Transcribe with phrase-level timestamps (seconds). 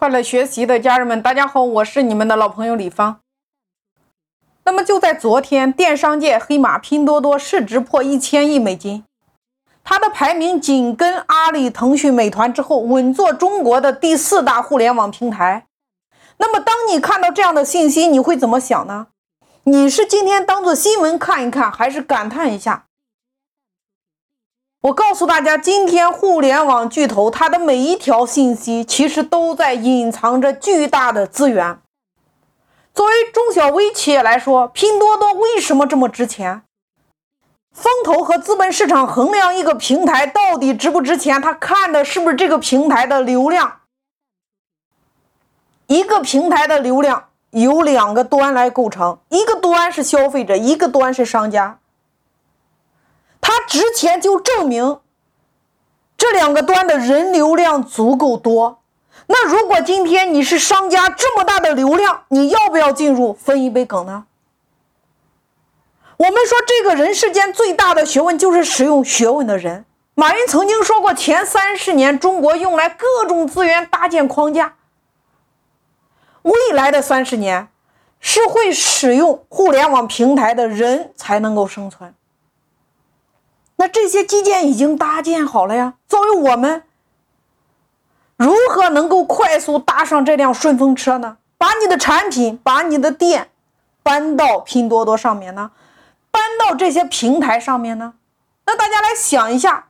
[0.00, 3.20] 快乐学习的家人们，大家好，我是你们的老朋友李芳。
[4.64, 9.04] 那么就在昨天，电商界黑马拼多多市值破一千亿美金，
[9.84, 15.66] 它的排名紧跟阿里、腾讯、美团之后，稳坐中国的第四大互联网平台。
[16.38, 19.08] 那么当你看到这样的信息，你会怎么想呢？
[19.64, 22.86] 你是今天当做新闻看一看，还是感叹一下？
[24.82, 31.78] 我告诉大家，今天互联网巨头它的每一条信息，其实都在隐藏着巨大的资源。
[32.94, 36.62] 作为中小微企业来说，拼多多为什么这么值钱？
[37.74, 43.80] 风投和资本市场衡量一个平台到底值不值钱，他看的是不是这个平台的流量？
[45.88, 51.78] 一个平台的流量由两个端来构成，一个端是消费者，一个端是商家。
[53.70, 54.98] 它值钱就证明
[56.18, 58.82] 这两个端的人流量足够多。
[59.28, 64.26] 那如果今天你是商家这么大的流量，你要不要进入分一杯羹呢？
[66.16, 69.84] 我们说这个人世间最大的学问就是使用学问的人。
[70.14, 74.74] 马云曾经说过，前三十年中国用来各种资源搭建框架，
[76.42, 77.68] 未来的三十年
[78.18, 82.12] 是会使用互联网平台的人才能够生存。
[83.80, 85.94] 那这些基建已经搭建好了呀。
[86.06, 86.82] 作为我们，
[88.36, 91.38] 如何能够快速搭上这辆顺风车呢？
[91.56, 93.48] 把你的产品、把你的店
[94.02, 95.70] 搬到拼多多上面呢？
[96.30, 98.12] 搬到这些平台上面呢？
[98.66, 99.86] 那大家来想一下，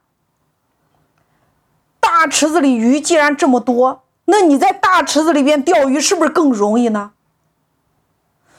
[1.98, 7.10] 大池子里鱼既然这么多，那你在大池子里边钓鱼是不是更容易呢？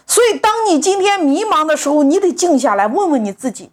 [0.05, 3.71] 所以，当你今天迷茫的时候，你得静下来问问你自己。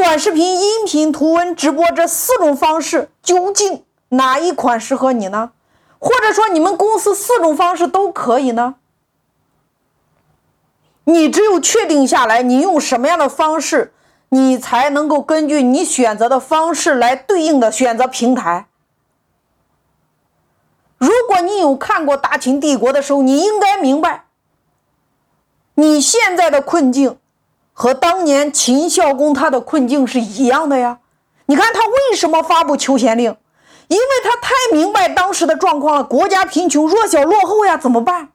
[0.00, 5.52] 短视频、音频、图文、直播这四种方式，究竟哪一款适合你呢？
[5.98, 8.76] 或者说，你们公司四种方式都可以呢？
[11.04, 13.92] 你只有确定下来，你用什么样的方式，
[14.30, 18.68] 你才能够根据你选择的方式来对应的选择平台。
[20.96, 24.24] 如果你有看过《大秦帝国》的时候，你应该明白，
[25.74, 27.18] 你现在的困境。
[27.80, 30.98] 和当年秦孝公他的困境是一样的呀，
[31.46, 33.34] 你看他为什么发布求贤令？
[33.88, 38.32] 因为他太明白当时的状况了，国家贫穷，弱小落后呀，怎么办？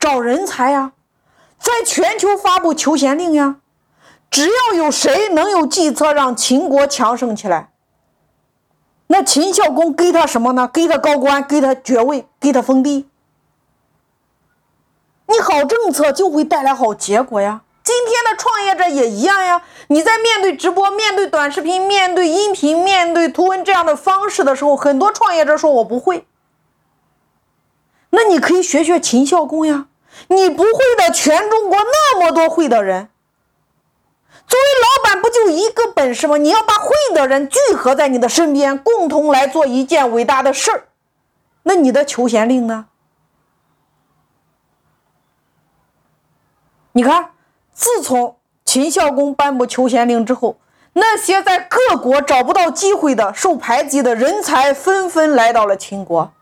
[0.00, 0.92] 找人才呀，
[1.58, 3.56] 在全球发布求贤令呀，
[4.30, 7.72] 只要有谁能有计策让秦国强盛起来，
[9.08, 10.66] 那秦孝公给他什么呢？
[10.72, 13.06] 给他高官，给他爵位，给他封地。
[15.32, 17.62] 你好政策就会带来好结果呀！
[17.82, 19.62] 今天的创业者也一样呀。
[19.88, 26.26] 你在面对直播、面对短视频、面对音频、面对图文这样的方式的时候，很多创业者说我不会。
[28.10, 29.86] 那你可以学学秦孝公呀。
[30.28, 33.08] 你不会的，全中国那么多会的人。
[34.46, 36.36] 作为老板，不就一个本事吗？
[36.36, 40.88] 你要把会的人聚合在你的身边，共同来做一件伟大的事儿。
[41.62, 42.86] 那你的求贤令呢？
[46.92, 47.30] 你看，
[47.72, 50.58] 自从秦孝公颁布求贤令之后，
[50.92, 56.32] 那些在各国找不到机会的、受排挤的人才，纷纷来到了秦国。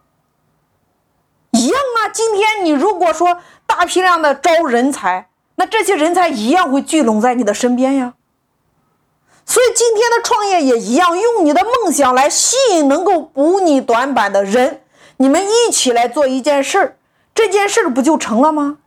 [1.53, 8.15] 一样啊，今天你如果说大批量的招人才，那这些人才一样会聚拢在你的身边呀。
[9.47, 14.83] 所以今天的创业也一样，用你的梦想来吸引能够补你短板的人，
[15.19, 16.97] 你们一起来做一件事儿，
[17.35, 18.79] 这件事儿不就成了吗？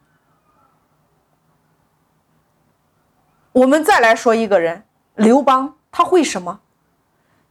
[3.54, 4.84] 我们再来说一个人，
[5.16, 6.60] 刘邦，他会什么？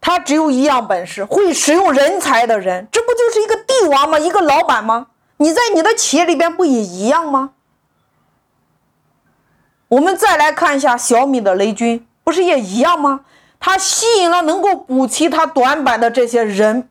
[0.01, 4.19] 他只有一样本事，会使用人才的人，这不就是一个帝王吗？
[4.19, 5.07] 一个老板吗？
[5.37, 7.53] 你在你的企业里边不也一样吗？
[9.89, 13.25] 我们再来看一下小米的雷军，不是也一样吗？
[13.61, 16.89] 他吸引了能够补齐他短板的这些人，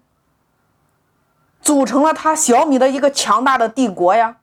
[1.61, 4.37] 组成了他小米的一个强大的帝国呀。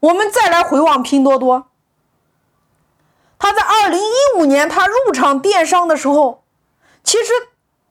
[0.00, 1.68] 我们再来回望拼多多。
[4.38, 6.44] 五年他入场电商的时候，
[7.02, 7.32] 其实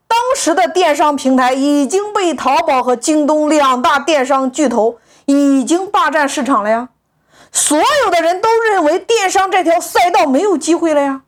[0.08, 6.90] 当时的电商平台已经被淘宝和京东两大电商巨头已经霸占市场了呀，
[7.52, 11.24] 所有的人都认为电商这条赛道没有机会了呀。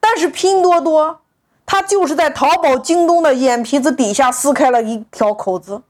[0.00, 1.22] 但是拼多多，
[1.64, 5.82] 它就是在淘宝、京东的眼皮子底下撕开了一条口子。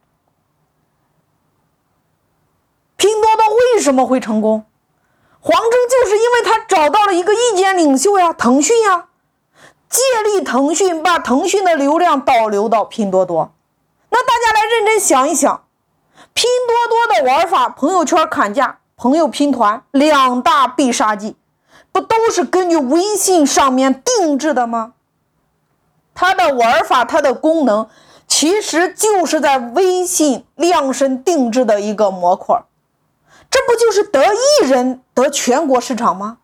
[2.96, 4.64] 拼多多为什么会成功？
[5.40, 9.06] 黄峥就是因为他找到了一个意见领袖呀，腾讯呀，
[9.88, 13.52] 借力腾讯把腾讯的流量导流到拼多多，
[14.10, 15.64] 那大家来认真想一想，
[16.34, 21.36] 拼多多的玩法，朋友圈砍价、朋友拼团两大必杀技，
[21.92, 24.92] 不都是根据微信上面定制的吗？
[26.14, 27.88] 它的玩法，它的功能，
[28.26, 32.60] 其实就是在微信量身定制的一个模块，
[33.50, 36.38] 这不就是得一人得全国市场吗？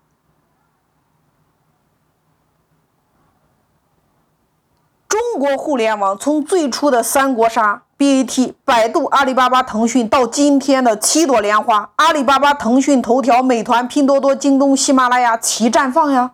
[5.09, 16.33] 中国互联网从最初的三国杀、BAT、百度、阿里巴巴、腾讯，到今天的七朵莲花，阿里巴巴、腾讯、头条、美团、拼多多、京东、喜马拉雅齐绽放呀。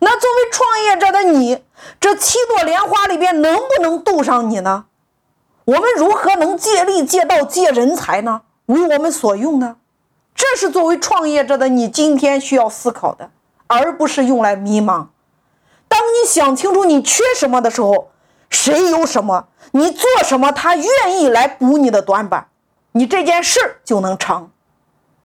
[0.00, 1.64] 那作为创业者的你，
[1.98, 4.86] 这七朵莲花里边能不能渡上你呢？
[5.64, 8.42] 我们如何能借力、借道、借人才呢？
[8.66, 9.76] 为我们所用呢？
[10.34, 13.30] 这是作为创业者的你今天需要思考的，
[13.66, 15.06] 而不是用来迷茫。
[15.86, 18.10] 当你想清楚你缺什么的时候，
[18.50, 22.48] 谁有什么，你做什么，他愿意来补你的短板，
[22.92, 24.50] 你这件事就能成。